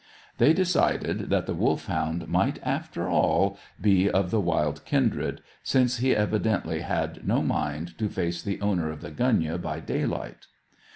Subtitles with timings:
[0.39, 6.15] They decided that the Wolfhound might, after all, be of the wild kindred, since he
[6.15, 10.47] evidently had no mind to face the owner of the gunyah by daylight.